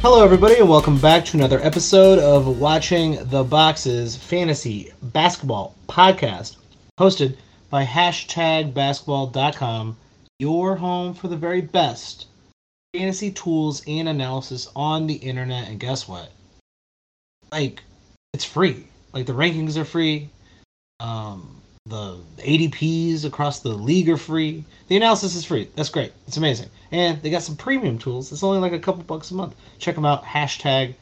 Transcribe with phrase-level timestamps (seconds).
[0.00, 6.54] Hello, everybody, and welcome back to another episode of Watching the Boxes Fantasy Basketball Podcast,
[7.00, 7.36] hosted
[7.68, 9.96] by hashtag basketball.com,
[10.38, 12.28] your home for the very best
[12.94, 15.66] fantasy tools and analysis on the internet.
[15.66, 16.30] And guess what?
[17.50, 17.82] Like,
[18.32, 18.86] it's free.
[19.12, 20.30] Like, the rankings are free.
[21.00, 24.64] Um, the ADPs across the league are free.
[24.88, 25.68] The analysis is free.
[25.74, 26.12] That's great.
[26.26, 26.68] It's amazing.
[26.92, 28.30] And they got some premium tools.
[28.32, 29.54] It's only like a couple bucks a month.
[29.78, 30.24] Check them out.
[30.24, 30.94] Hashtag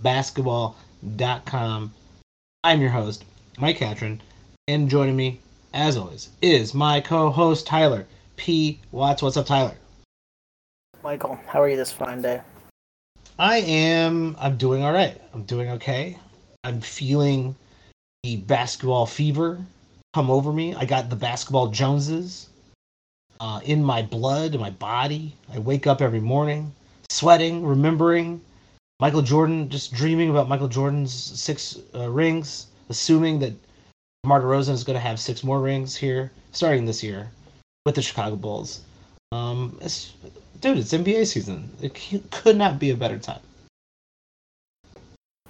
[0.00, 1.92] basketball.com.
[2.64, 3.24] I'm your host,
[3.58, 4.20] Mike Catron.
[4.68, 5.40] And joining me,
[5.74, 8.78] as always, is my co host, Tyler P.
[8.90, 9.22] Watts.
[9.22, 9.74] What's up, Tyler?
[11.02, 12.40] Michael, how are you this fine day?
[13.38, 14.36] I am.
[14.38, 15.20] I'm doing all right.
[15.34, 16.18] I'm doing okay.
[16.64, 17.56] I'm feeling
[18.22, 19.58] the basketball fever
[20.14, 20.74] come over me.
[20.74, 22.48] I got the basketball Joneses
[23.40, 25.36] uh, in my blood, in my body.
[25.52, 26.72] I wake up every morning
[27.12, 28.40] sweating, remembering
[29.00, 33.52] Michael Jordan, just dreaming about Michael Jordan's six uh, rings, assuming that
[34.22, 37.30] DeMar DeRozan is going to have six more rings here starting this year
[37.84, 38.82] with the Chicago Bulls.
[39.32, 40.12] Um, it's,
[40.60, 41.70] dude, it's NBA season.
[41.82, 41.98] It
[42.30, 43.40] could not be a better time.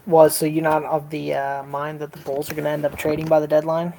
[0.06, 2.84] Was so you're not of the uh, mind that the Bulls are going to end
[2.84, 3.92] up trading by the deadline?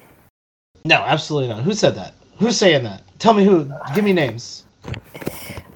[0.86, 1.64] No, absolutely not.
[1.64, 2.14] Who said that?
[2.38, 3.04] Who's saying that?
[3.20, 3.72] Tell me who.
[3.96, 4.66] Give me names.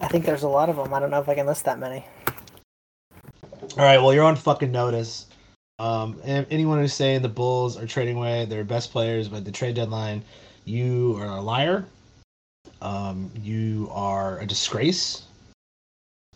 [0.01, 0.93] I think there's a lot of them.
[0.93, 2.05] I don't know if I can list that many.
[3.77, 3.97] All right.
[3.97, 5.27] Well, you're on fucking notice.
[5.79, 9.75] Um, anyone who's saying the Bulls are trading away their best players by the trade
[9.75, 10.23] deadline,
[10.65, 11.85] you are a liar.
[12.81, 15.23] Um, you are a disgrace,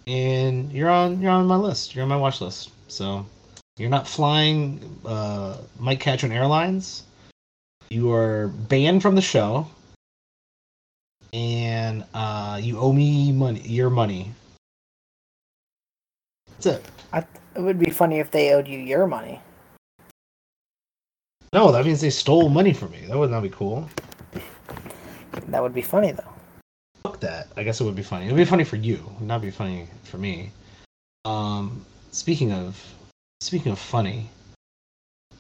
[0.08, 1.94] and you're on you're on my list.
[1.94, 2.72] You're on my watch list.
[2.88, 3.26] So
[3.78, 7.04] you're not flying uh, Mike Catron Airlines.
[7.92, 9.68] You are banned from the show,
[11.34, 13.60] and uh, you owe me money.
[13.66, 14.32] Your money.
[16.48, 16.86] That's it.
[17.12, 19.42] I, it would be funny if they owed you your money.
[21.52, 23.08] No, that means they stole money from me.
[23.10, 23.90] That would not be cool.
[25.50, 26.34] That would be funny though.
[27.04, 27.50] Fuck that.
[27.58, 28.28] I guess it would be funny.
[28.28, 28.94] It would be funny for you.
[28.94, 30.52] It would not be funny for me.
[31.26, 32.82] Um, speaking of
[33.42, 34.30] speaking of funny,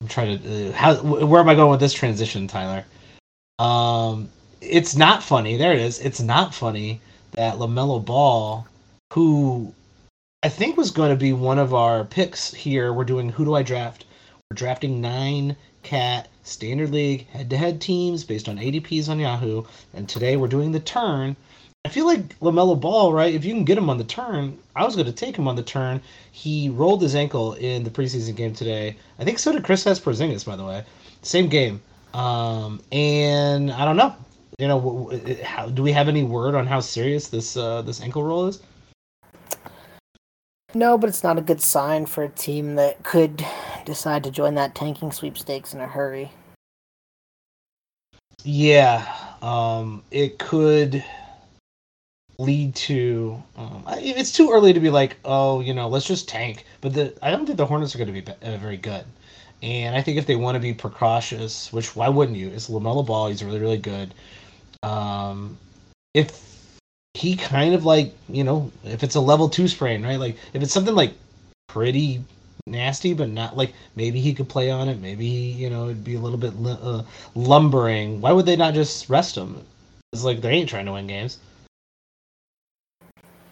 [0.01, 2.85] I'm trying to uh, how where am I going with this transition, Tyler?
[3.59, 4.29] Um,
[4.59, 5.57] it's not funny.
[5.57, 5.99] There it is.
[5.99, 7.01] It's not funny
[7.33, 8.65] that Lamelo Ball,
[9.13, 9.73] who
[10.41, 12.91] I think was going to be one of our picks here.
[12.91, 14.05] We're doing who do I draft?
[14.49, 19.63] We're drafting nine cat standard league head-to-head teams based on ADPs on Yahoo,
[19.93, 21.35] and today we're doing the turn
[21.83, 23.33] I feel like Lamelo Ball, right?
[23.33, 25.55] If you can get him on the turn, I was going to take him on
[25.55, 25.99] the turn.
[26.31, 28.95] He rolled his ankle in the preseason game today.
[29.19, 30.83] I think so did Kristaps Porzingis, by the way.
[31.23, 31.81] Same game.
[32.13, 34.15] Um, and I don't know.
[34.59, 38.23] You know, how, do we have any word on how serious this uh, this ankle
[38.23, 38.61] roll is?
[40.73, 43.43] No, but it's not a good sign for a team that could
[43.85, 46.31] decide to join that tanking sweepstakes in a hurry.
[48.43, 49.05] Yeah,
[49.41, 51.03] um, it could
[52.41, 53.41] lead to.
[53.55, 56.65] Um, it's too early to be like, oh, you know, let's just tank.
[56.81, 59.05] But the I don't think the Hornets are going to be uh, very good.
[59.63, 62.49] And I think if they want to be precautious, which why wouldn't you?
[62.49, 63.27] It's Lamelo Ball.
[63.27, 64.13] He's really really good.
[64.83, 65.57] Um,
[66.13, 66.51] if
[67.13, 70.19] he kind of like you know if it's a level two sprain, right?
[70.19, 71.13] Like if it's something like
[71.67, 72.23] pretty
[72.65, 74.99] nasty, but not like maybe he could play on it.
[74.99, 77.03] Maybe you know it'd be a little bit uh,
[77.35, 78.21] lumbering.
[78.21, 79.63] Why would they not just rest him?
[80.13, 81.37] It's like they ain't trying to win games.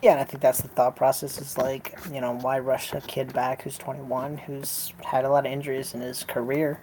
[0.02, 3.02] Yeah, and I think that's the thought process is like, you know, why rush a
[3.02, 6.80] kid back who's 21, who's had a lot of injuries in his career?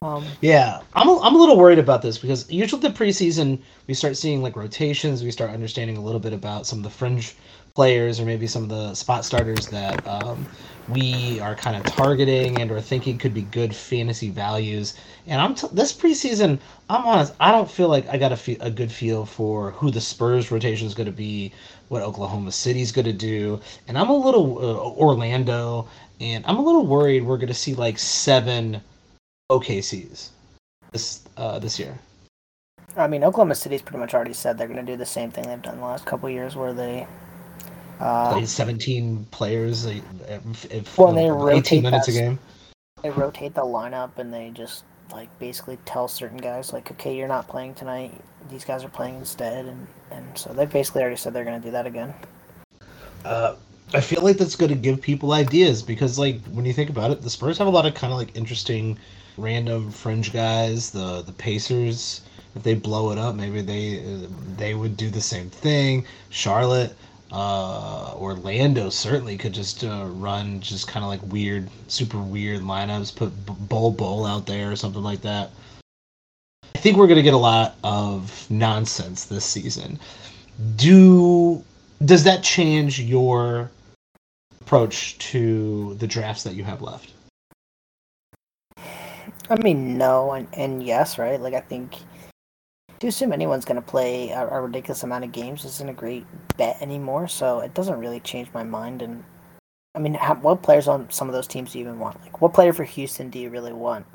[0.00, 3.94] Um, yeah, I'm a, I'm a little worried about this because usually the preseason we
[3.94, 7.36] start seeing like rotations, we start understanding a little bit about some of the fringe
[7.74, 10.46] players or maybe some of the spot starters that um,
[10.88, 14.94] we are kind of targeting and or thinking could be good fantasy values.
[15.26, 16.58] And I'm t- this preseason,
[16.90, 20.00] I'm honest, I don't feel like I got a, a good feel for who the
[20.00, 21.52] Spurs rotation is going to be,
[21.88, 25.88] what Oklahoma City's going to do, and I'm a little uh, Orlando,
[26.20, 28.80] and I'm a little worried we're going to see like seven
[29.50, 30.30] OKCs
[30.90, 31.98] this uh, this year.
[32.96, 35.46] I mean, Oklahoma City's pretty much already said they're going to do the same thing
[35.46, 37.06] they've done the last couple years, where they
[38.02, 42.38] uh, Play 17 players well, they rotate 18 minutes that, a game.
[43.02, 47.28] They rotate the lineup and they just like basically tell certain guys like, okay, you're
[47.28, 48.12] not playing tonight.
[48.50, 51.64] These guys are playing instead, and and so they basically already said they're going to
[51.64, 52.12] do that again.
[53.24, 53.54] Uh,
[53.94, 57.12] I feel like that's going to give people ideas because, like, when you think about
[57.12, 58.98] it, the Spurs have a lot of kind of like interesting,
[59.36, 60.90] random fringe guys.
[60.90, 62.22] The the Pacers,
[62.56, 64.26] if they blow it up, maybe they
[64.56, 66.04] they would do the same thing.
[66.30, 66.96] Charlotte,
[67.32, 73.16] Uh, Orlando certainly could just uh, run just kind of like weird, super weird lineups.
[73.16, 73.32] Put
[73.68, 75.50] Bol, Bol out there or something like that.
[76.74, 79.98] I think we're gonna get a lot of nonsense this season.
[80.76, 81.64] Do
[82.04, 83.70] does that change your
[84.60, 87.12] approach to the drafts that you have left?
[89.48, 91.40] I mean, no, and, and yes, right?
[91.40, 91.96] Like, I think
[93.02, 96.24] to assume anyone's going to play a, a, ridiculous amount of games isn't a great
[96.56, 97.26] bet anymore.
[97.26, 99.02] So it doesn't really change my mind.
[99.02, 99.24] And
[99.96, 102.20] I mean, how, what players on some of those teams do you even want?
[102.22, 104.06] Like, what player for Houston do you really want?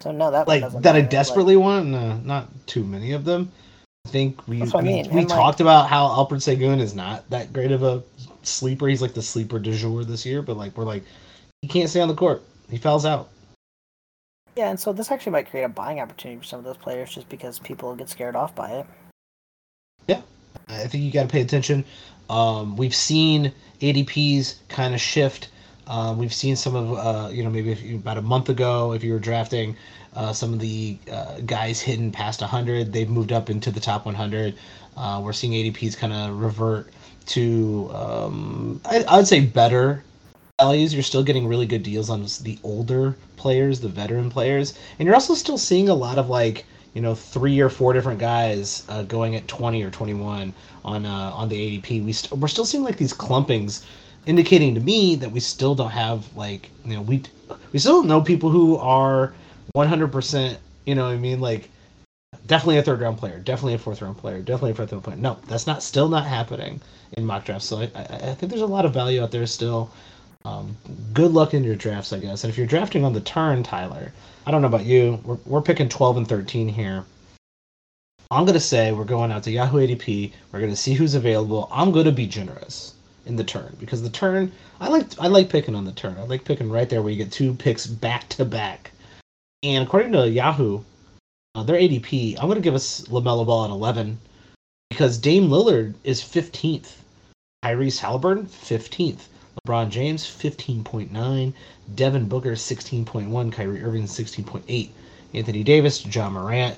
[0.00, 0.98] So no, that like that matter.
[0.98, 1.88] I desperately like, want.
[1.88, 3.52] No, not too many of them.
[4.06, 5.14] I think we we, I mean.
[5.14, 8.02] we talked about how Alperen Sengun is not that great of a
[8.42, 8.88] sleeper.
[8.88, 11.04] He's like the sleeper du jour this year, but like we're like
[11.60, 12.42] he can't stay on the court.
[12.70, 13.28] He fouls out.
[14.56, 17.14] Yeah, and so this actually might create a buying opportunity for some of those players
[17.14, 18.86] just because people get scared off by it.
[20.06, 20.20] Yeah,
[20.68, 21.84] I think you got to pay attention.
[22.28, 25.48] Um, we've seen ADPs kind of shift.
[25.86, 29.02] Um, we've seen some of, uh, you know, maybe you, about a month ago, if
[29.02, 29.76] you were drafting
[30.14, 34.04] uh, some of the uh, guys hidden past 100, they've moved up into the top
[34.04, 34.54] 100.
[34.96, 36.92] Uh, we're seeing ADPs kind of revert
[37.26, 40.04] to, um, I, I would say, better
[40.62, 40.94] values.
[40.94, 45.14] You're still getting really good deals on the older players, the veteran players, and you're
[45.14, 46.64] also still seeing a lot of like
[46.94, 50.52] you know three or four different guys uh, going at 20 or 21
[50.84, 52.04] on uh, on the ADP.
[52.04, 53.82] We st- we're still seeing like these clumpings,
[54.26, 57.22] indicating to me that we still don't have like you know we
[57.72, 59.34] we still don't know people who are
[59.72, 60.58] 100 percent.
[60.86, 61.70] You know what I mean like
[62.46, 65.16] definitely a third round player, definitely a fourth round player, definitely a fifth round player.
[65.16, 66.80] No, that's not still not happening
[67.16, 67.66] in mock drafts.
[67.66, 69.90] So I, I, I think there's a lot of value out there still.
[70.44, 70.76] Um,
[71.12, 72.44] good luck in your drafts, I guess.
[72.44, 74.12] And if you're drafting on the turn, Tyler,
[74.46, 75.20] I don't know about you.
[75.24, 77.04] We're, we're picking 12 and 13 here.
[78.30, 80.32] I'm going to say we're going out to Yahoo ADP.
[80.50, 81.68] We're going to see who's available.
[81.70, 82.94] I'm going to be generous
[83.26, 84.50] in the turn because the turn,
[84.80, 86.16] I like I like picking on the turn.
[86.18, 88.90] I like picking right there where you get two picks back to back.
[89.62, 90.82] And according to Yahoo,
[91.54, 94.18] uh, their ADP, I'm going to give us LaMelo Ball at 11
[94.88, 96.96] because Dame Lillard is 15th.
[97.64, 99.26] Tyrese Halliburton, 15th.
[99.64, 101.52] LeBron James, 15.9.
[101.94, 103.52] Devin Booker, 16.1.
[103.52, 104.90] Kyrie Irving, 16.8.
[105.34, 106.76] Anthony Davis, Ja Morant.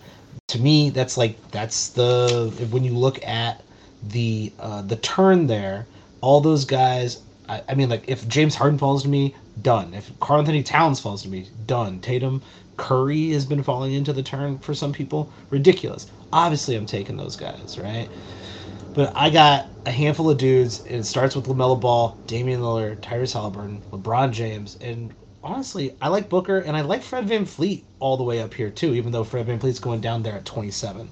[0.48, 3.64] To me, that's like that's the when you look at
[4.02, 5.86] the uh, the turn there,
[6.20, 7.22] all those guys.
[7.48, 9.94] I, I mean, like if James Harden falls to me, done.
[9.94, 12.00] If Karl-Anthony Towns falls to me, done.
[12.00, 12.42] Tatum,
[12.76, 15.32] Curry has been falling into the turn for some people.
[15.48, 16.10] Ridiculous.
[16.34, 18.10] Obviously, I'm taking those guys, right?
[18.94, 23.00] But I got a handful of dudes, and it starts with LaMelo Ball, Damian Lillard,
[23.00, 25.12] Tyrese Halliburton, LeBron James, and
[25.42, 28.94] honestly, I like Booker, and I like Fred VanVleet all the way up here, too,
[28.94, 31.10] even though Fred Van VanVleet's going down there at 27.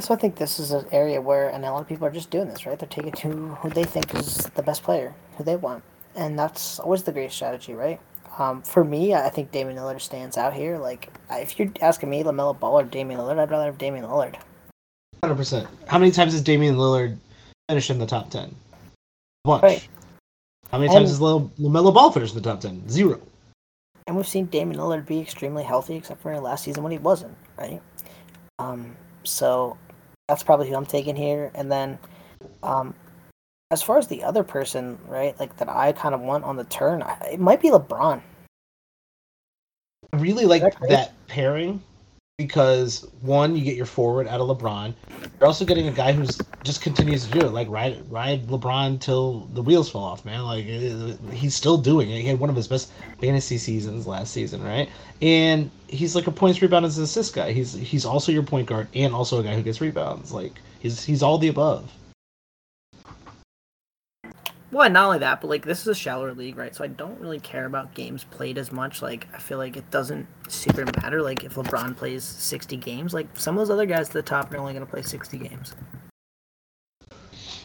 [0.00, 2.30] So I think this is an area where, and a lot of people are just
[2.30, 2.78] doing this, right?
[2.78, 5.82] They're taking who, who they think is the best player, who they want.
[6.14, 8.00] And that's always the great strategy, right?
[8.38, 10.78] Um, for me, I think Damian Lillard stands out here.
[10.78, 14.36] Like, if you're asking me, LaMelo Ball or Damian Lillard, I'd rather have Damian Lillard.
[15.30, 15.68] Hundred percent.
[15.86, 17.16] How many times has Damian Lillard
[17.68, 18.52] finished in the top ten?
[19.44, 19.62] Once.
[19.62, 19.88] Right.
[20.72, 22.88] How many times has LaMelo Ball finished in the top ten?
[22.88, 23.20] Zero.
[24.08, 27.36] And we've seen Damian Lillard be extremely healthy, except for last season when he wasn't.
[27.56, 27.80] Right.
[28.58, 28.96] Um.
[29.22, 29.78] So
[30.26, 31.52] that's probably who I'm taking here.
[31.54, 31.96] And then,
[32.64, 32.92] um,
[33.70, 36.64] as far as the other person, right, like that I kind of want on the
[36.64, 38.20] turn, it might be LeBron.
[40.12, 41.80] I really like that, that pairing
[42.40, 44.94] because one, you get your forward out of LeBron.
[45.38, 48.98] You're also getting a guy who's just continues to do it, like ride ride LeBron
[48.98, 50.44] till the wheels fall off, man.
[50.44, 52.22] Like he's still doing it.
[52.22, 54.88] He had one of his best fantasy seasons last season, right?
[55.20, 57.52] And he's like a points, rebounds, and assist guy.
[57.52, 60.32] He's he's also your point guard and also a guy who gets rebounds.
[60.32, 61.92] Like he's he's all the above.
[64.72, 66.74] Well, not only that, but like this is a shallower league, right?
[66.74, 69.02] So I don't really care about games played as much.
[69.02, 71.22] Like I feel like it doesn't super matter.
[71.22, 74.52] Like if LeBron plays sixty games, like some of those other guys at the top
[74.52, 75.74] are only going to play sixty games.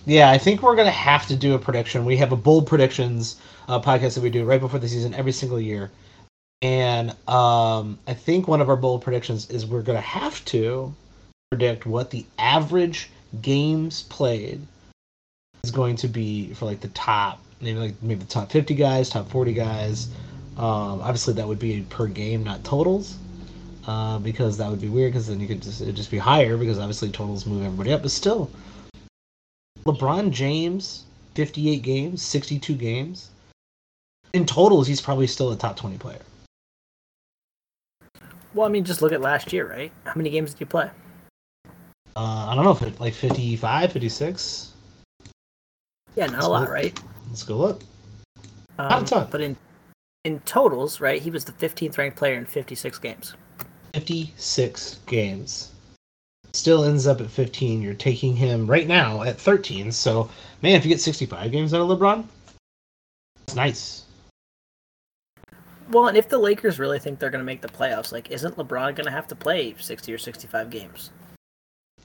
[0.07, 2.05] Yeah, I think we're going to have to do a prediction.
[2.05, 5.31] We have a bold predictions uh, podcast that we do right before the season every
[5.31, 5.91] single year,
[6.61, 10.93] and um, I think one of our bold predictions is we're going to have to
[11.51, 13.09] predict what the average
[13.41, 14.61] games played
[15.65, 19.09] is going to be for like the top, maybe like maybe the top 50 guys,
[19.09, 20.09] top 40 guys.
[20.57, 23.17] Um, obviously, that would be per game, not totals,
[23.87, 25.11] uh, because that would be weird.
[25.11, 28.03] Because then you could just it'd just be higher because obviously totals move everybody up.
[28.03, 28.49] But still,
[29.85, 31.03] LeBron James,
[31.33, 33.31] 58 games, 62 games.
[34.33, 36.21] In totals, he's probably still a top 20 player.
[38.53, 39.91] Well, I mean, just look at last year, right?
[40.05, 40.89] How many games did you play?
[42.15, 44.74] Uh, I don't know if it like 55, 56.
[46.15, 46.97] Yeah, not a lot, right?
[47.27, 47.81] Let's go look.
[48.77, 49.27] Um, Not a ton.
[49.31, 49.57] But in
[50.23, 53.35] in totals, right, he was the 15th ranked player in 56 games.
[53.93, 55.71] 56 games.
[56.53, 57.81] Still ends up at 15.
[57.81, 59.91] You're taking him right now at 13.
[59.91, 60.29] So,
[60.61, 62.25] man, if you get 65 games out of LeBron,
[63.43, 64.05] it's nice.
[65.91, 68.55] Well, and if the Lakers really think they're going to make the playoffs, like, isn't
[68.55, 71.11] LeBron going to have to play 60 or 65 games?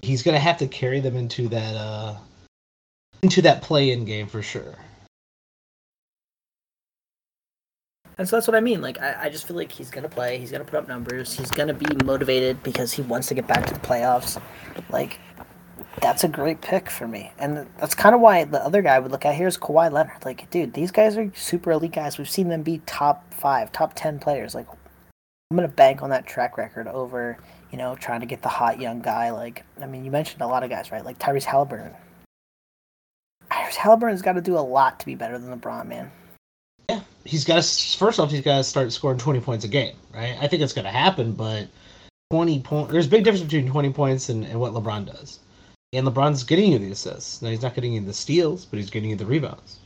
[0.02, 2.16] He's gonna have to carry them into that uh
[3.22, 4.76] into that play-in game for sure.
[8.18, 8.82] And so that's what I mean.
[8.82, 10.36] Like, I, I just feel like he's going to play.
[10.36, 11.32] He's going to put up numbers.
[11.32, 14.40] He's going to be motivated because he wants to get back to the playoffs.
[14.90, 15.18] Like,
[16.02, 17.32] that's a great pick for me.
[17.38, 20.22] And that's kind of why the other guy would look at here is Kawhi Leonard.
[20.24, 22.18] Like, dude, these guys are super elite guys.
[22.18, 24.54] We've seen them be top five, top 10 players.
[24.54, 24.68] Like,
[25.50, 27.38] I'm going to bank on that track record over,
[27.70, 29.30] you know, trying to get the hot young guy.
[29.30, 31.04] Like, I mean, you mentioned a lot of guys, right?
[31.04, 31.94] Like Tyrese Halliburton.
[33.76, 36.10] Halliburton's got to do a lot to be better than LeBron, man.
[36.88, 39.96] Yeah, he's got to first off he's got to start scoring 20 points a game,
[40.12, 40.36] right?
[40.40, 41.68] I think it's going to happen, but
[42.30, 45.40] 20 point there's a big difference between 20 points and, and what LeBron does.
[45.92, 47.42] And LeBron's getting you the assists.
[47.42, 49.78] Now he's not getting you the steals, but he's getting you the rebounds.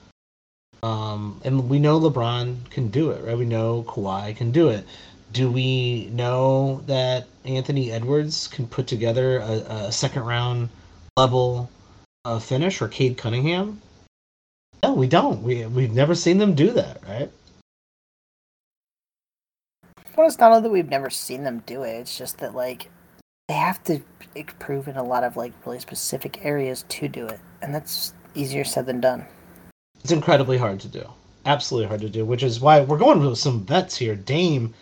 [0.82, 3.38] Um, and we know LeBron can do it, right?
[3.38, 4.86] We know Kawhi can do it.
[5.32, 9.52] Do we know that Anthony Edwards can put together a,
[9.86, 10.68] a second round
[11.16, 11.70] level
[12.24, 13.80] uh, finish or Cade Cunningham?
[14.82, 15.42] No, we don't.
[15.42, 17.30] We we've never seen them do that, right?
[20.16, 21.92] Well, it's not that we've never seen them do it.
[22.00, 22.90] It's just that like
[23.48, 24.00] they have to
[24.34, 28.64] improve in a lot of like really specific areas to do it, and that's easier
[28.64, 29.26] said than done.
[30.02, 31.08] It's incredibly hard to do.
[31.46, 34.14] Absolutely hard to do, which is why we're going with some vets here.
[34.14, 34.74] Dame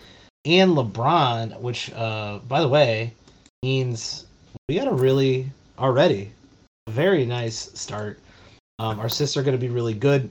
[0.45, 3.15] and LeBron, which, uh, by the way,
[3.63, 4.27] means
[4.69, 6.33] we got a really already
[6.89, 8.19] very nice start.
[8.79, 10.29] Um, our assists are going to be really good.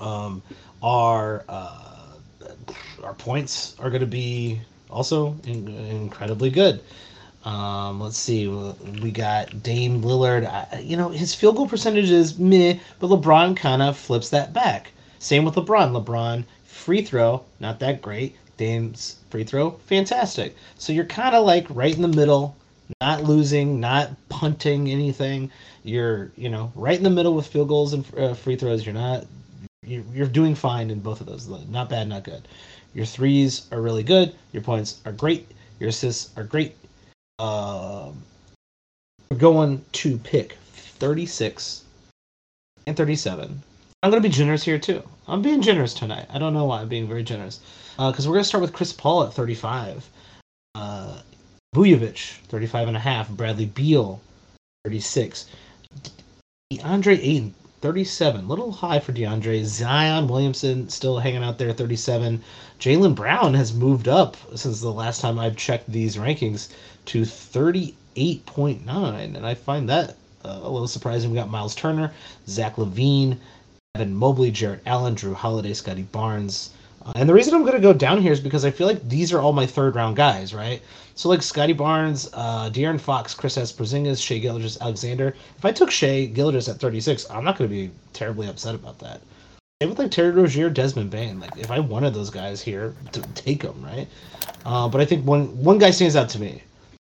[0.00, 0.42] Um,
[0.82, 2.16] our uh,
[3.02, 4.60] our points are going to be
[4.90, 6.82] also in, incredibly good.
[7.44, 10.46] Um, let's see, we got Dame Lillard.
[10.46, 14.54] I, you know, his field goal percentage is meh, but LeBron kind of flips that
[14.54, 14.92] back.
[15.18, 16.02] Same with LeBron.
[16.02, 18.36] LeBron free throw, not that great.
[18.56, 20.56] Dame's free throw, fantastic.
[20.78, 22.56] So you're kind of like right in the middle,
[23.00, 25.50] not losing, not punting anything.
[25.82, 28.84] You're, you know, right in the middle with field goals and uh, free throws.
[28.84, 29.26] You're not,
[29.82, 31.48] you're, you're doing fine in both of those.
[31.68, 32.46] Not bad, not good.
[32.94, 34.34] Your threes are really good.
[34.52, 35.50] Your points are great.
[35.80, 36.76] Your assists are great.
[37.38, 38.22] Um,
[39.30, 41.82] we're going to pick 36
[42.86, 43.62] and 37.
[44.02, 45.02] I'm going to be generous here too.
[45.26, 46.26] I'm being generous tonight.
[46.30, 47.60] I don't know why I'm being very generous.
[47.96, 50.08] Because uh, we're going to start with Chris Paul at 35.
[51.74, 53.28] Vucevic, 35 and a half.
[53.28, 54.20] Bradley Beal,
[54.84, 55.46] 36.
[56.72, 58.46] DeAndre Ayton, 37.
[58.46, 59.64] Little high for DeAndre.
[59.64, 62.40] Zion Williamson still hanging out there, 37.
[62.78, 66.68] Jaylen Brown has moved up since the last time I've checked these rankings
[67.06, 69.36] to 38.9.
[69.36, 70.10] And I find that
[70.44, 71.30] uh, a little surprising.
[71.30, 72.12] We got Myles Turner,
[72.46, 73.36] Zach LaVine,
[73.96, 76.70] Evan Mobley, Jarrett Allen, Jrue Holiday, Scottie Barnes.
[77.04, 79.06] Uh, and the reason I'm going to go down here is because I feel like
[79.08, 80.80] these are all my third round guys, right?
[81.14, 85.34] So like Scottie Barnes, uh, De'Aaron Fox, Kristaps Porzingis, Shai Gilgeous, Alexander.
[85.58, 88.98] If I took Shai Gilgeous at 36, I'm not going to be terribly upset about
[89.00, 89.20] that.
[89.82, 91.40] Same with like Terry Rozier, Desmond Bane.
[91.40, 94.08] Like if I wanted those guys here, to take them, right?
[94.64, 96.62] Uh, but I think one one guy stands out to me,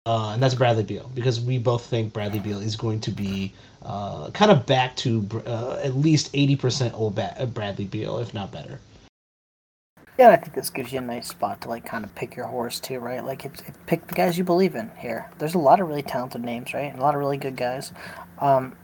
[0.05, 3.53] uh, and that's Bradley Beal because we both think Bradley Beal is going to be
[3.83, 8.51] uh, kind of back to uh, at least 80% old ba- Bradley Beal, if not
[8.51, 8.79] better.
[10.17, 12.45] Yeah, I think this gives you a nice spot to like kind of pick your
[12.45, 13.23] horse too, right?
[13.23, 15.29] Like it's it, pick the guys you believe in here.
[15.39, 16.89] There's a lot of really talented names, right?
[16.91, 17.91] And a lot of really good guys.
[18.39, 18.77] Um,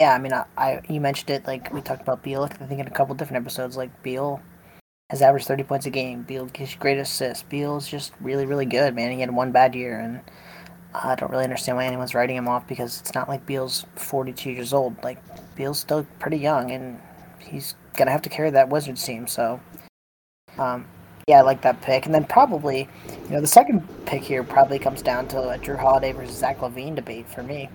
[0.00, 2.44] yeah, I mean, I, I you mentioned it like we talked about Beal.
[2.44, 4.40] I think in a couple different episodes, like Beal
[5.10, 6.22] has averaged 30 points a game.
[6.22, 7.42] Beal you great assists.
[7.44, 9.12] Beal's just really, really good, man.
[9.12, 10.20] He had one bad year, and
[10.94, 14.50] I don't really understand why anyone's writing him off because it's not like Beal's 42
[14.50, 15.02] years old.
[15.02, 15.18] Like
[15.56, 17.00] Beal's still pretty young, and
[17.40, 19.26] he's gonna have to carry that Wizards team.
[19.26, 19.60] So
[20.58, 20.86] um,
[21.28, 22.06] yeah, I like that pick.
[22.06, 22.88] And then probably,
[23.24, 26.60] you know, the second pick here probably comes down to a Jrue Holiday versus Zach
[26.60, 27.68] LaVine debate for me.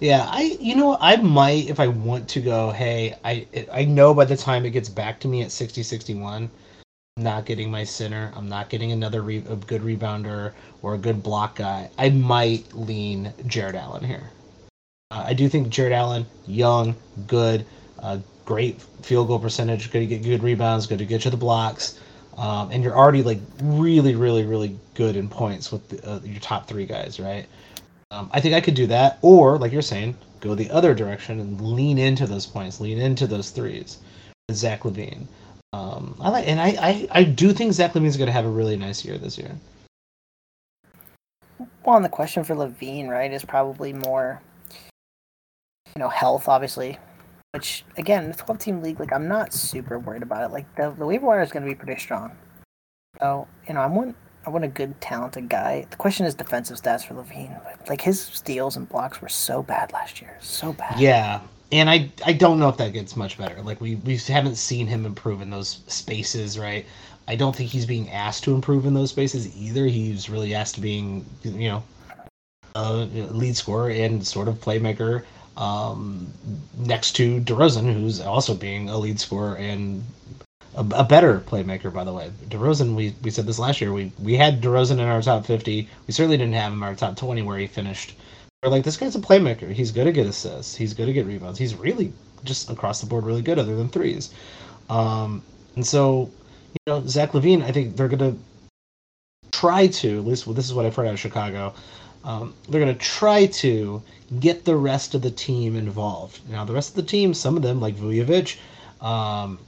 [0.00, 2.70] Yeah, I you know I might if I want to go.
[2.70, 6.50] Hey, I I know by the time it gets back to me at 60 61,
[7.18, 8.32] I'm not getting my center.
[8.34, 11.90] I'm not getting another re- a good rebounder or a good block guy.
[11.98, 14.30] I might lean Jarrett Allen here.
[15.10, 16.96] Uh, I do think Jarrett Allen, young,
[17.26, 17.66] good,
[17.98, 18.18] uh,
[18.50, 22.00] great field goal percentage, going to get good rebounds, going to get you the blocks,
[22.36, 26.40] um, and you're already like really, really, really good in points with the, uh, your
[26.40, 27.46] top three guys, right?
[28.10, 31.38] Um, I think I could do that, or like you're saying, go the other direction
[31.38, 33.98] and lean into those points, lean into those threes.
[34.50, 35.28] Zach LaVine.
[35.72, 38.50] Um, I like, and I, I, I do think Zach LaVine's going to have a
[38.50, 39.52] really nice year this year.
[41.84, 44.42] Well, and the question for LaVine, right, is probably more,
[45.94, 46.98] you know, health, obviously.
[47.52, 50.52] Which again, the 12 team league, like I'm not super worried about it.
[50.52, 52.32] Like the the waiver wire is going to be pretty strong.
[53.18, 54.16] So you know, I want
[54.46, 55.86] I want a good, talented guy.
[55.90, 57.60] The question is defensive stats for LaVine.
[57.88, 60.98] Like his steals and blocks were so bad last year, so bad.
[60.98, 61.40] Yeah,
[61.72, 63.60] and I I don't know if that gets much better.
[63.62, 66.86] Like we we haven't seen him improve in those spaces, right?
[67.28, 69.86] I don't think he's being asked to improve in those spaces either.
[69.86, 71.82] He's really asked to being, you know,
[72.74, 75.24] a lead scorer and sort of playmaker
[75.56, 76.32] um,
[76.78, 80.04] next to DeRozan, who's also being a lead scorer and
[80.74, 82.30] a, a, better playmaker, by the way.
[82.48, 83.92] DeRozan, we, we said this last year.
[83.92, 85.88] We we had DeRozan in our top 50.
[86.06, 88.14] We certainly didn't have him in our top 20 where he finished.
[88.62, 89.72] We're like, this guy's a playmaker.
[89.72, 90.76] He's going to get assists.
[90.76, 91.58] He's going to get rebounds.
[91.58, 92.12] He's really
[92.44, 94.32] just across the board really good, other than threes.
[94.88, 95.42] Um,
[95.76, 96.30] and so,
[96.74, 98.38] you know, Zach LaVine, I think they're going to
[99.50, 101.74] try to, at least well, this is what I've heard out of Chicago,
[102.24, 104.02] um, they're going to try to
[104.38, 106.40] get the rest of the team involved.
[106.48, 108.58] Now, the rest of the team, some of them, like Vucevic,
[109.00, 109.58] um,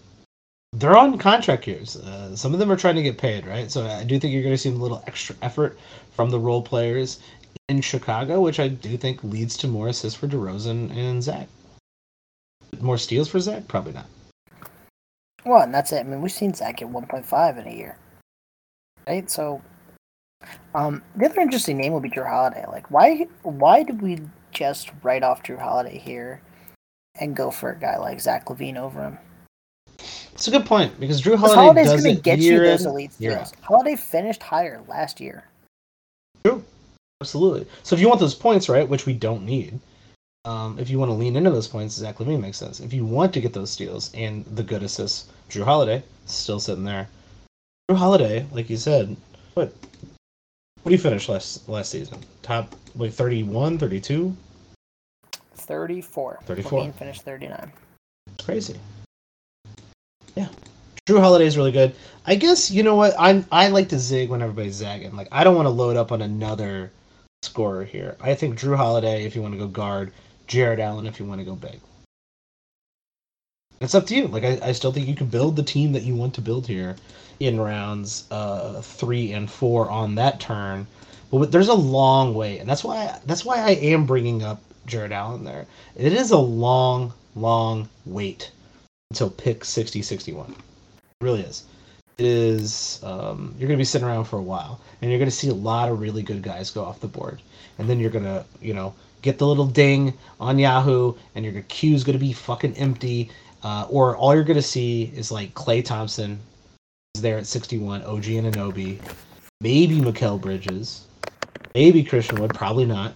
[0.72, 1.96] they're on contract years.
[1.96, 3.70] Uh, some of them are trying to get paid, right?
[3.70, 5.78] So I do think you're going to see a little extra effort
[6.14, 7.20] from the role players
[7.68, 11.48] in Chicago, which I do think leads to more assists for DeRozan and Zach.
[12.80, 13.68] More steals for Zach?
[13.68, 14.06] Probably not.
[15.44, 16.00] Well, and that's it.
[16.00, 17.96] I mean, we've seen Zach at 1.5 in a year,
[19.06, 19.30] right?
[19.30, 19.60] So
[20.74, 22.64] um, the other interesting name would be Jrue Holiday.
[22.68, 24.18] Like, why why did we
[24.50, 26.40] just write off Jrue Holiday here
[27.20, 29.18] and go for a guy like Zach LaVine over him?
[30.32, 33.52] It's a good point because Jrue Holiday Holiday's going to get you those elite steals.
[33.60, 35.44] Holiday finished higher last year.
[36.44, 36.64] True,
[37.20, 37.66] absolutely.
[37.82, 39.78] So if you want those points, right, which we don't need,
[40.44, 42.80] um, if you want to lean into those points, Zach LaVine makes sense.
[42.80, 46.84] If you want to get those steals and the good assists, Jrue Holiday still sitting
[46.84, 47.08] there.
[47.90, 49.16] Jrue Holiday, like you said,
[49.54, 49.72] what
[50.82, 52.18] what do you finish last last season?
[52.42, 54.36] Top like 31, 32?
[55.54, 56.40] 34.
[56.44, 56.80] 34.
[56.80, 57.72] LaVine finished 39.
[58.34, 58.78] It's crazy.
[60.34, 60.48] Yeah.
[61.08, 61.94] Jrue Holiday is really good.
[62.26, 65.14] I guess you know what I I like to zig when everybody's zagging.
[65.14, 66.90] Like I don't want to load up on another
[67.42, 68.16] scorer here.
[68.20, 70.12] I think Jrue Holiday if you want to go guard,
[70.46, 71.80] Jarrett Allen if you want to go big.
[73.82, 74.28] It's up to you.
[74.28, 76.68] Like I, I still think you can build the team that you want to build
[76.68, 76.94] here
[77.40, 80.86] in rounds uh, three and four on that turn.
[81.32, 85.12] But there's a long way, and that's why that's why I am bringing up Jarrett
[85.12, 85.66] Allen there.
[85.96, 88.52] It is a long, long wait
[89.10, 90.50] until pick 60, 61.
[90.52, 90.56] It
[91.20, 91.64] really is.
[92.18, 93.00] It is.
[93.02, 95.48] Um, you're going to be sitting around for a while, and you're going to see
[95.48, 97.40] a lot of really good guys go off the board,
[97.78, 101.62] and then you're going to, you know, get the little ding on Yahoo, and your
[101.62, 103.30] queue's going to be fucking empty,
[103.62, 106.38] uh, or all you're going to see is like Klay Thompson
[107.14, 108.98] is there at 61, OG Anunoby,
[109.60, 111.06] maybe Mikal Bridges,
[111.74, 113.14] maybe Christian Wood, probably not.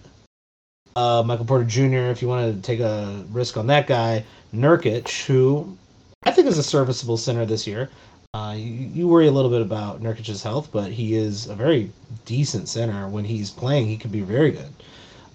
[0.95, 4.23] Uh, Michael Porter Jr., if you want to take a risk on that guy.
[4.53, 5.77] Nurkic, who
[6.23, 7.89] I think is a serviceable center this year.
[8.33, 11.91] Uh, you, you, worry a little bit about Nurkic's health, but he is a very
[12.25, 13.07] decent center.
[13.07, 14.71] When he's playing, he can be very good.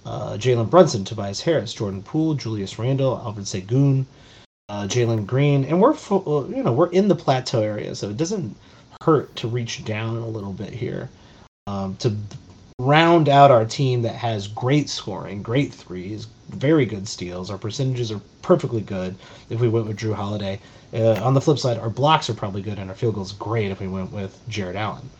[0.04, 4.04] Uh, Jalen Brunson, Tobias Harris, Jordan Poole, Julius Randle, Alperen Sengun,
[4.72, 8.16] uh, Jalen Green, and we're full, you know we're in the plateau area, so it
[8.16, 8.56] doesn't
[9.02, 11.10] hurt to reach down a little bit here
[11.66, 12.16] um, to
[12.78, 17.50] round out our team that has great scoring, great threes, very good steals.
[17.50, 19.14] Our percentages are perfectly good
[19.50, 20.58] if we went with Jrue Holiday.
[20.94, 23.70] Uh, on the flip side, our blocks are probably good and our field goals great
[23.70, 25.10] if we went with Jarrett Allen.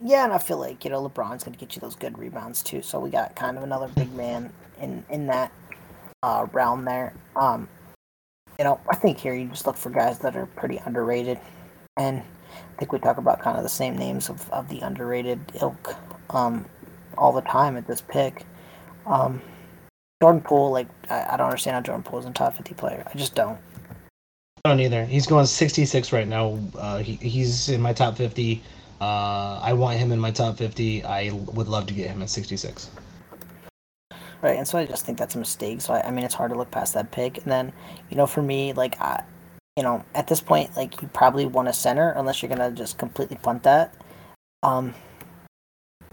[0.00, 2.62] Yeah, and I feel like you know LeBron's going to get you those good rebounds
[2.62, 2.80] too.
[2.80, 5.52] So we got kind of another big man in in that
[6.26, 7.14] uh, realm there.
[7.36, 7.68] Um,
[8.58, 11.38] you know, I think here you just look for guys that are pretty underrated,
[11.96, 15.38] and I think we talk about kind of the same names of, of the underrated
[15.60, 15.94] ilk
[16.30, 16.66] um,
[17.16, 18.44] all the time at this pick.
[19.06, 19.40] Um,
[20.20, 23.04] Jordan Poole, like I, I don't understand how Jordan Poole is a top fifty player.
[23.06, 23.58] I just don't.
[24.64, 25.04] I don't either.
[25.04, 26.58] He's going sixty six right now.
[26.76, 28.64] Uh, he, he's in my top fifty.
[29.00, 31.04] Uh, I want him in my top fifty.
[31.04, 32.90] I would love to get him at sixty six.
[34.46, 35.80] Right, and so I just think that's a mistake.
[35.80, 37.38] So I, I mean, it's hard to look past that pick.
[37.38, 37.72] And then,
[38.10, 39.24] you know, for me, like, I,
[39.76, 42.96] you know, at this point, like, you probably want a center unless you're gonna just
[42.96, 43.92] completely punt that.
[44.62, 44.94] Um,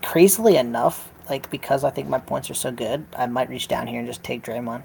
[0.02, 3.86] crazily enough, like because I think my points are so good, I might reach down
[3.86, 4.82] here and just take Draymond.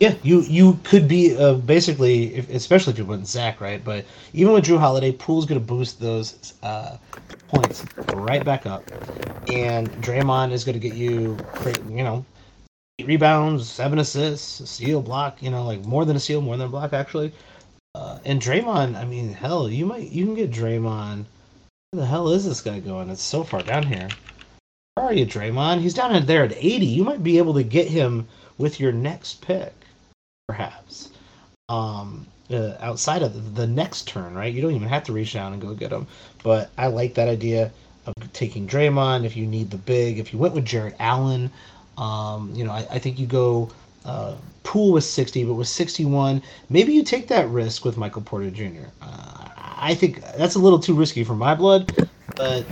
[0.00, 3.84] Yeah, you you could be uh, basically, if, especially if you went Zach, right?
[3.84, 6.96] But even with Jrue Holiday, Poole's going to boost those uh,
[7.52, 7.84] points
[8.14, 8.90] right back up,
[9.48, 11.36] and Draymond is going to get you,
[11.88, 12.24] you know,
[12.98, 16.56] eight rebounds, seven assists, a steal, block, you know, like more than a steal, more
[16.56, 17.32] than a block actually.
[17.94, 21.26] Uh, and Draymond, I mean, hell, you might you can get Draymond.
[21.90, 23.10] Where the hell is this guy going?
[23.10, 24.08] It's so far down here.
[24.94, 25.80] Where are you, Draymond?
[25.80, 26.86] He's down there at 80.
[26.86, 29.74] You might be able to get him with your next pick,
[30.48, 31.10] perhaps.
[31.72, 34.52] Um, uh, outside of the next turn, right?
[34.52, 36.06] You don't even have to reach down and go get him.
[36.42, 37.70] But I like that idea
[38.06, 40.18] of taking Draymond if you need the big.
[40.18, 41.50] If you went with Jarrett Allen,
[41.96, 43.70] um, you know, I, I, think you go
[44.04, 48.50] uh, Poole with 60, but with 61, maybe you take that risk with Michael Porter
[48.50, 48.88] Jr.
[49.00, 52.06] Uh, I think that's a little too risky for my blood,
[52.36, 52.64] but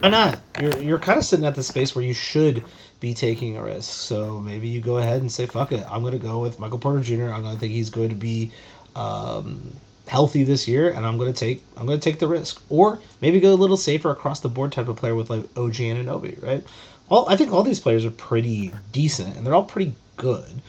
[0.00, 0.40] why not?
[0.60, 2.64] You're you're kind of sitting at the space where you should
[3.02, 3.90] be taking a risk.
[3.90, 6.78] So maybe you go ahead and say, "Fuck it, I'm going to go with Michael
[6.78, 7.32] Porter Jr.
[7.32, 8.52] I'm going to think he's going to be
[8.94, 12.62] um, healthy this year, and I'm going to take I'm going to take the risk."
[12.70, 15.74] Or maybe go a little safer across the board type of player with like OG
[15.74, 16.64] Anunoby, right?
[17.10, 20.62] All I think all these players are pretty decent, and they're all pretty good.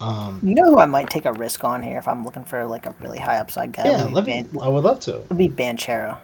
[0.00, 2.66] Um, you know who I might take a risk on here if I'm looking for
[2.66, 3.86] like a really high upside guy?
[3.86, 5.20] Yeah, let me, I would love to.
[5.28, 6.18] Would be Banchero.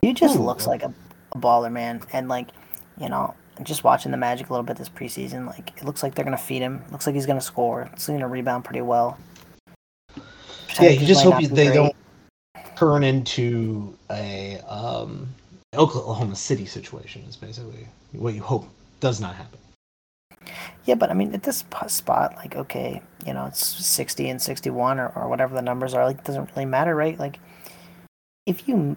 [0.00, 0.94] He just looks like a,
[1.32, 2.48] a, baller, man, and like,
[2.98, 6.14] you know, just watching the Magic a little bit this preseason, like it looks like
[6.14, 6.82] they're gonna feed him.
[6.90, 7.88] Looks like he's gonna score.
[7.94, 9.18] He's gonna rebound pretty well.
[10.80, 11.74] Yeah, you just hope they great.
[11.74, 11.96] don't
[12.76, 15.28] turn into a um,
[15.74, 17.22] Oklahoma City situation.
[17.28, 18.66] Is basically what you hope
[19.00, 19.58] does not happen.
[20.86, 24.98] Yeah, but I mean, at this spot, like, okay, you know, it's 60 and 61
[24.98, 27.18] or, or whatever the numbers are, like, it doesn't really matter, right?
[27.18, 27.38] Like,
[28.46, 28.96] if you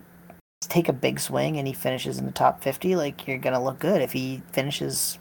[0.68, 3.60] take a big swing and he finishes in the top 50, like, you're going to
[3.60, 4.02] look good.
[4.02, 5.20] If he finishes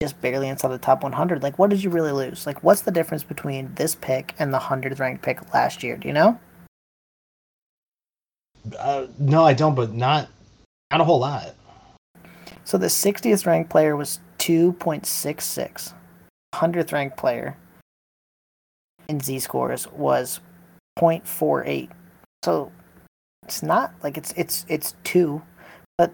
[0.00, 2.46] just barely inside the top 100, like, what did you really lose?
[2.46, 5.96] Like, what's the difference between this pick and the 100th ranked pick last year?
[5.96, 6.38] Do you know?
[8.78, 10.28] Uh, no, I don't, but not,
[10.90, 11.54] not a whole lot.
[12.64, 15.94] So the 60th ranked player was 2.66.
[16.54, 17.56] 100th ranked player
[19.08, 20.40] in Z scores was
[20.98, 21.90] 0.48.
[22.44, 22.72] So
[23.46, 25.40] it's not like it's it's it's 2,
[25.96, 26.12] but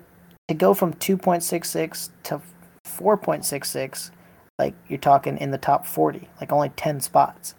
[0.49, 2.41] to go from 2.66 to
[2.87, 4.11] 4.66
[4.59, 7.55] like you're talking in the top 40, like only 10 spots.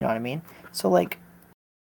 [0.00, 0.42] You know what I mean?
[0.70, 1.18] So like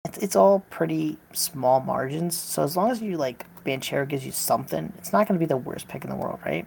[0.07, 2.38] it's, it's all pretty small margins.
[2.38, 5.49] So as long as you like Banchero gives you something, it's not going to be
[5.49, 6.66] the worst pick in the world, right?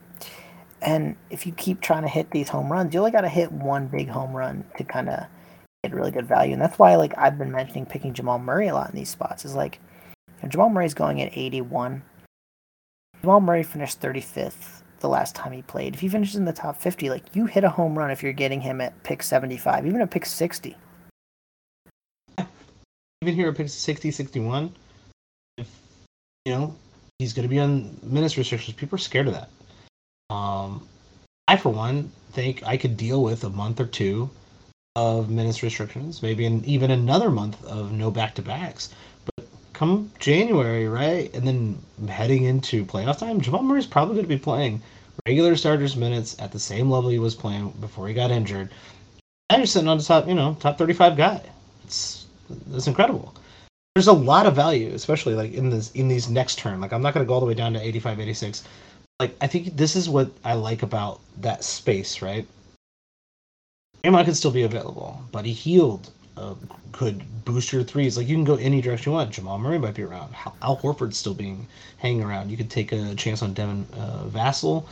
[0.82, 3.50] And if you keep trying to hit these home runs, you only got to hit
[3.52, 5.26] one big home run to kind of
[5.84, 6.52] get really good value.
[6.54, 9.46] And that's why, like I've been mentioning, picking Jamal Murray a lot in these spots
[9.46, 9.80] is like
[10.44, 12.04] know, Jamal Murray's going at 81.
[13.22, 15.94] Jamal Murray finished 35th the last time he played.
[15.94, 18.34] If he finishes in the top 50, like you hit a home run if you're
[18.34, 20.76] getting him at pick 75, even at pick 60.
[23.22, 24.74] Even here at pick 60, 61,
[25.58, 25.70] if
[26.46, 26.76] you know
[27.20, 29.50] he's going to be on minutes restrictions, people are scared of that.
[30.30, 30.88] Um,
[31.48, 34.30] I, for one, think I could deal with a month or two
[34.96, 38.90] of minutes restrictions, maybe in, even another month of no back to backs.
[39.26, 39.43] But
[39.74, 44.38] come January, right, and then heading into playoff time, Jamal Murray's probably going to be
[44.38, 44.82] playing
[45.28, 48.70] regular starters minutes at the same level he was playing before he got injured.
[49.50, 51.42] Anderson on the top, you know, top 35 guy.
[51.84, 52.26] It's
[52.72, 53.34] it's incredible.
[53.96, 56.82] There's a lot of value, especially like in this in these next turn.
[56.82, 58.64] Like I'm not going to go all the way down to 85, 86
[59.20, 62.46] like I think this is what I like about that space, right?
[64.04, 66.56] Draymond could still be available, but he healed uh,
[66.92, 68.18] could boost your threes.
[68.18, 69.32] Like you can go any direction you want.
[69.32, 70.34] Jamal Murray might be around.
[70.62, 71.68] Al Horford's still being
[71.98, 72.50] hanging around.
[72.50, 74.86] You could take a chance on Devin uh, Vassell.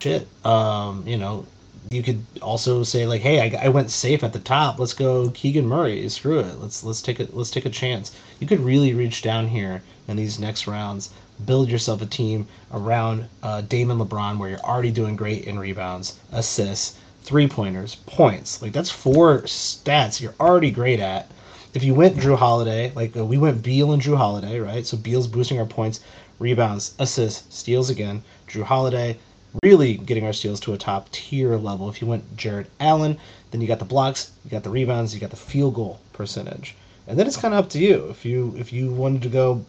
[0.00, 1.46] Shit, um, you know,
[1.90, 4.78] you could also say like, hey, I, I, went safe at the top.
[4.78, 6.08] Let's go Keegan Murray.
[6.08, 6.58] Screw it.
[6.60, 8.12] Let's let's take a let's take a chance.
[8.40, 11.10] You could really reach down here in these next rounds
[11.46, 16.16] build yourself a team around uh, Damon LeBron where you're already doing great in rebounds,
[16.30, 18.62] assists, three pointers, points.
[18.62, 21.30] Like that's four stats you're already great at.
[21.72, 24.86] If you went Jrue Holiday, like uh, we went Beal and Jrue Holiday, right?
[24.86, 26.00] So Beal's boosting our points,
[26.38, 28.22] rebounds, assists, steals again.
[28.46, 29.18] Jrue Holiday
[29.62, 31.88] really getting our steals to a top tier level.
[31.88, 33.18] If you went Jarrett Allen,
[33.50, 36.74] then you got the blocks, you got the rebounds, you got the field goal percentage.
[37.06, 38.08] And then it's kind of up to you.
[38.10, 39.64] If you if you wanted to go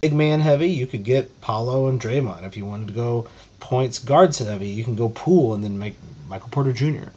[0.00, 2.46] big man heavy, you could get Paolo and Draymond.
[2.46, 3.26] If you wanted to go
[3.60, 5.94] points guards heavy, you can go Poole and then make
[6.28, 7.10] Michael Porter Jr.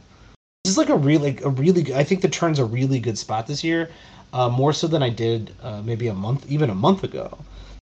[0.64, 1.94] This is like a really, like a really.
[1.94, 3.90] I think the turn's a really good spot this year,
[4.32, 7.38] uh, more so than I did uh, maybe a month, even a month ago,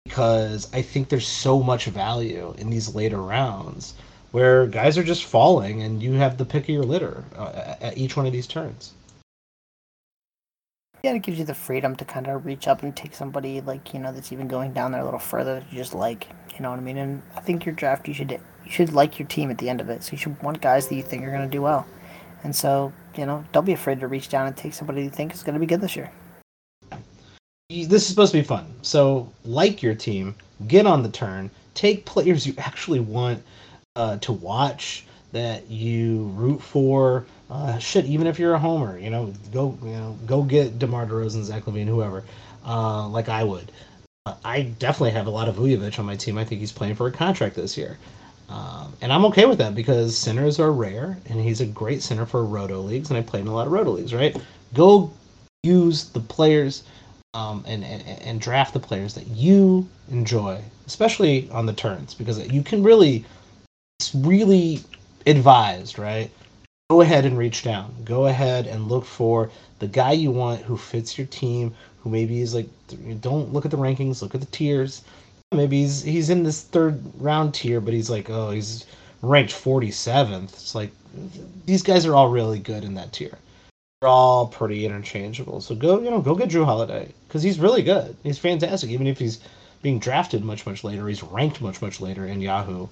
[0.06, 3.94] because I think there's so much value in these later rounds
[4.32, 7.98] where guys are just falling and you have the pick of your litter uh, at
[7.98, 8.94] each one of these turns.
[11.04, 13.94] Yeah, it gives you the freedom to kind of reach up and take somebody like
[13.94, 16.28] you know that's even going down there a little further that you just like.
[16.58, 16.98] You know what I mean?
[16.98, 19.80] And I think your draft you should you should like your team at the end
[19.80, 20.04] of it.
[20.04, 21.86] So you should want guys that you think are going to do well.
[22.44, 25.34] And so you know, don't be afraid to reach down and take somebody you think
[25.34, 26.12] is going to be good this year.
[27.70, 28.66] This is supposed to be fun.
[28.82, 30.36] So like your team,
[30.68, 33.44] get on the turn, take players you actually want
[33.96, 37.26] uh, to watch that you root for.
[37.50, 41.06] Uh, shit, even if you're a homer, you know, go you know go get DeMar
[41.06, 42.24] DeRozan, Zach LaVine, whoever,
[42.66, 43.72] uh, like I would.
[44.44, 46.38] I definitely have a lot of Vucevic on my team.
[46.38, 47.98] I think he's playing for a contract this year.
[48.50, 52.26] Um, and I'm okay with that because centers are rare, and he's a great center
[52.26, 54.36] for roto leagues, and I play in a lot of roto leagues, right?
[54.74, 55.12] Go
[55.64, 56.84] use the players
[57.34, 62.40] um, and, and, and draft the players that you enjoy, especially on the turns, because
[62.48, 63.26] you can really,
[64.00, 64.82] it's really
[65.26, 66.32] advised, right?
[66.90, 67.94] Go ahead and reach down.
[68.06, 71.76] Go ahead and look for the guy you want who fits your team,
[72.08, 72.70] who maybe is like,
[73.22, 75.04] don't look at the rankings, look at the tiers.
[75.52, 78.86] Maybe he's he's in this third round tier, but he's like, oh, he's
[79.22, 80.44] ranked 47th.
[80.44, 80.92] It's like
[81.66, 83.38] these guys are all really good in that tier.
[84.02, 85.62] They're all pretty interchangeable.
[85.62, 88.16] So go, you know, go get Jrue Holiday because he's really good.
[88.24, 89.40] He's fantastic, even if he's
[89.82, 91.08] being drafted much much later.
[91.08, 92.88] He's ranked much much later in Yahoo.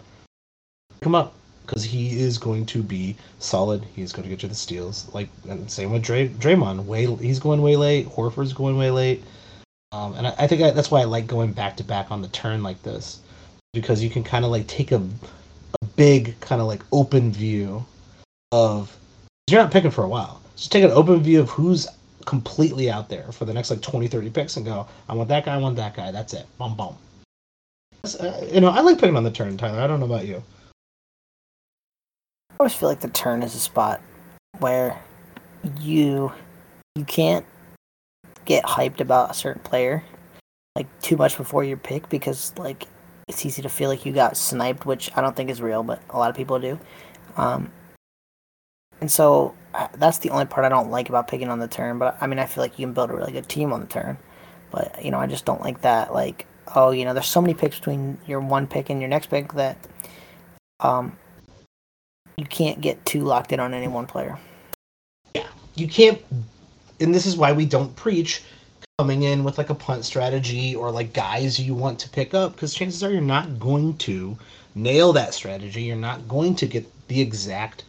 [1.01, 1.33] Come up
[1.65, 3.85] because he is going to be solid.
[3.95, 5.13] He's going to get you the steals.
[5.13, 6.85] Like and same with Dray, Draymond.
[6.85, 8.07] Way he's going way late.
[8.07, 9.23] Horford's going way late.
[9.91, 12.21] Um, and I, I think I, that's why I like going back to back on
[12.21, 13.19] the turn like this,
[13.73, 14.97] because you can kind of like take a,
[15.81, 17.85] a big kind of like open view
[18.51, 18.95] of.
[19.49, 20.41] You're not picking for a while.
[20.55, 21.87] Just take an open view of who's
[22.25, 25.45] completely out there for the next like 20, 30 picks and go, I want that
[25.45, 26.11] guy, I want that guy.
[26.11, 26.45] That's it.
[26.57, 26.97] Boom, boom.
[28.19, 29.79] Uh, you know, I like picking on the turn, Tyler.
[29.79, 30.43] I don't know about you.
[32.55, 34.01] I always feel like the turn is a spot
[34.59, 35.03] where
[35.79, 36.31] you
[36.95, 37.45] you can't
[38.45, 40.03] get hyped about a certain player
[40.75, 42.87] like too much before your pick because like
[43.27, 46.01] it's easy to feel like you got sniped, which I don't think is real, but
[46.11, 46.79] a lot of people do.
[47.37, 47.71] Um,
[49.01, 51.97] and so uh, that's the only part I don't like about picking on the turn.
[51.97, 53.87] But I mean, I feel like you can build a really good team on the
[53.87, 54.17] turn.
[54.71, 56.13] But you know, I just don't like that.
[56.13, 59.27] Like, oh, you know, there's so many picks between your one pick and your next
[59.27, 59.77] pick that
[60.79, 61.17] um,
[62.37, 64.37] you can't get too locked in on any one player.
[65.33, 66.21] Yeah, you can't,
[66.99, 68.43] and this is why we don't preach
[68.97, 72.53] coming in with like a punt strategy or like guys you want to pick up
[72.53, 74.37] because chances are you're not going to
[74.73, 75.83] nail that strategy.
[75.83, 77.83] You're not going to get the exact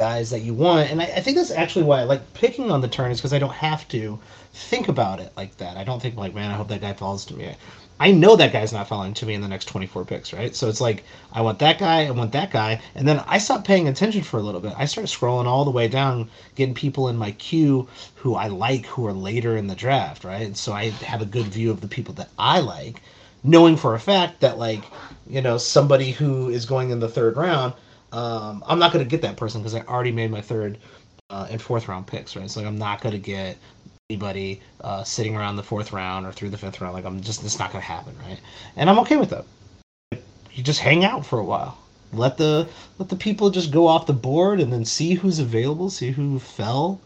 [0.00, 2.80] guys that you want, and I, I think that's actually why I like picking on
[2.80, 4.18] the turn is because I don't have to
[4.52, 5.76] think about it like that.
[5.76, 7.54] I don't think like, man, I hope that guy falls to me.
[8.02, 10.52] I know that guy's not falling to me in the next 24 picks, right?
[10.56, 12.80] So it's like, I want that guy, I want that guy.
[12.96, 14.72] And then I stop paying attention for a little bit.
[14.76, 18.86] I start scrolling all the way down, getting people in my queue who I like
[18.86, 20.42] who are later in the draft, right?
[20.42, 23.02] And so I have a good view of the people that I like,
[23.44, 24.82] knowing for a fact that, like,
[25.28, 27.72] you know, somebody who is going in the third round,
[28.10, 30.76] um, I'm not going to get that person because I already made my third
[31.30, 32.50] uh, and fourth round picks, right?
[32.50, 33.58] So like, I'm not going to get
[34.12, 36.92] anybody uh, sitting around the fourth round or through the fifth round.
[36.92, 38.38] Like I'm just it's not gonna happen, right?
[38.76, 39.46] And I'm okay with that.
[40.52, 41.78] You just hang out for a while.
[42.12, 45.88] Let the let the people just go off the board and then see who's available,
[45.88, 47.00] see who fell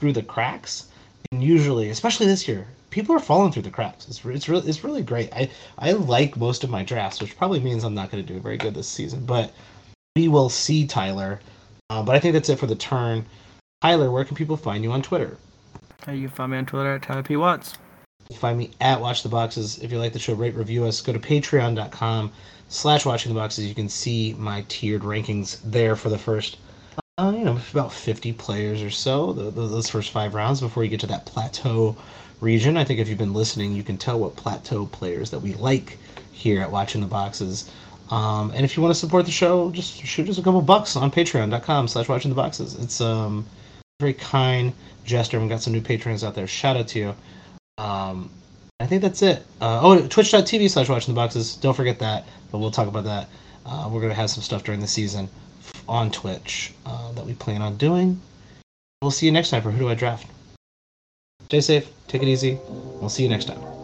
[0.00, 0.88] through the cracks.
[1.32, 4.06] And usually, especially this year, people are falling through the cracks.
[4.06, 5.32] It's it's really it's really great.
[5.32, 8.38] I I like most of my drafts, which probably means I'm not going to do
[8.38, 9.24] very good this season.
[9.24, 9.54] But
[10.14, 11.40] we will see, Tyler.
[11.88, 13.24] Uh, but I think that's it for the turn.
[13.80, 15.38] Tyler, where can people find you on Twitter?
[16.08, 17.36] You can find me on Twitter at Tyler P.
[17.36, 17.74] Watts.
[18.28, 19.78] you Find me at Watch the Boxes.
[19.78, 21.00] If you like the show, rate, review us.
[21.00, 22.32] Go to patreon.com
[22.68, 23.66] slash watching the boxes.
[23.66, 26.56] You can see my tiered rankings there for the first,
[27.18, 30.84] uh, you know, about 50 players or so, the, the, those first five rounds before
[30.84, 31.96] you get to that plateau
[32.40, 32.76] region.
[32.76, 35.98] I think if you've been listening, you can tell what plateau players that we like
[36.32, 37.70] here at Watching the Boxes.
[38.10, 40.96] Um, and if you want to support the show, just shoot us a couple bucks
[40.96, 42.74] on patreon.com slash watching the boxes.
[42.74, 43.46] It's um
[44.00, 44.72] very kind
[45.04, 45.38] gesture.
[45.38, 46.46] We got some new patrons out there.
[46.46, 47.14] Shout out to you.
[47.78, 48.30] Um,
[48.80, 49.44] I think that's it.
[49.60, 51.56] Uh, oh, twitch.tv slash watching the boxes.
[51.56, 53.28] Don't forget that, but we'll talk about that.
[53.66, 55.28] Uh, we're going to have some stuff during the season
[55.86, 58.20] on Twitch uh, that we plan on doing.
[59.02, 60.26] We'll see you next time for Who Do I Draft?
[61.44, 62.58] Stay safe, take it easy.
[62.68, 63.79] We'll see you next time.